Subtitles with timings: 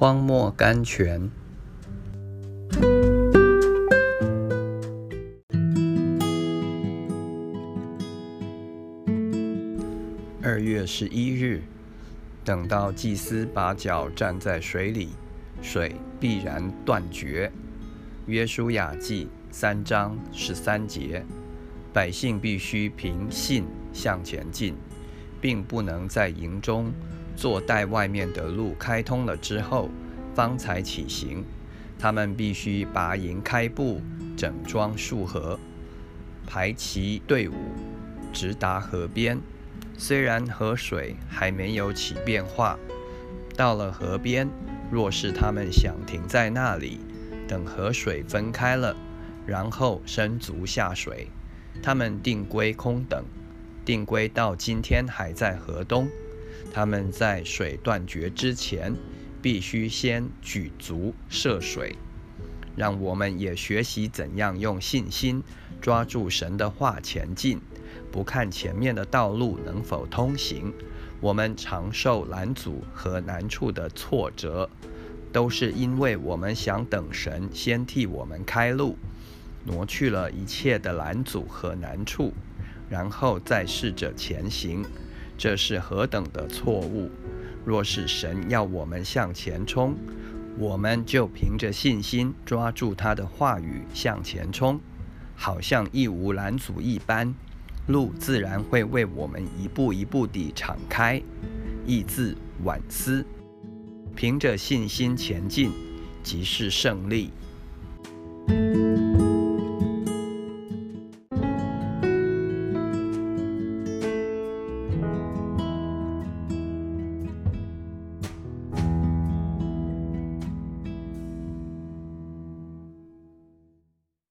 [0.00, 1.28] 荒漠甘泉。
[10.40, 11.62] 二月十一日，
[12.44, 15.08] 等到祭司把脚站在水里，
[15.60, 17.50] 水必然断绝。
[18.26, 21.24] 约书亚记三章十三节，
[21.92, 24.76] 百姓必须凭信向前进，
[25.40, 26.92] 并不能在营中
[27.38, 29.88] 坐待外面的路开通了之后
[30.34, 31.44] 方才起行。
[31.96, 34.00] 他们必须拔营开步，
[34.36, 35.58] 整装束河，
[36.48, 37.54] 排齐队伍，
[38.32, 39.38] 直达河边。
[39.96, 42.76] 虽然河水还没有起变化，
[43.56, 44.48] 到了河边，
[44.90, 46.98] 若是他们想停在那里，
[47.46, 48.96] 等河水分开了，
[49.46, 51.28] 然后伸足下水，
[51.80, 53.24] 他们定归空等，
[53.84, 56.08] 定归到今天还在河东。
[56.72, 58.94] 他们在水断绝之前，
[59.40, 61.96] 必须先举足涉水。
[62.76, 65.42] 让我们也学习怎样用信心
[65.80, 67.60] 抓住神的话前进。
[68.12, 70.72] 不看前面的道路能否通行，
[71.20, 74.70] 我们常受拦阻和难处的挫折，
[75.32, 78.96] 都是因为我们想等神先替我们开路，
[79.64, 82.32] 挪去了一切的拦阻和难处，
[82.88, 84.84] 然后再试着前行。
[85.38, 87.08] 这是何等的错误！
[87.64, 89.94] 若是神要我们向前冲，
[90.58, 94.80] 我们就凭着信心抓住他的话语向前冲，
[95.36, 97.32] 好像一无拦阻一般。
[97.86, 101.22] 路自然会为我们一步一步地敞开。
[101.86, 103.24] 意字晚思，
[104.16, 105.70] 凭着信心前进，
[106.24, 107.30] 即是胜利。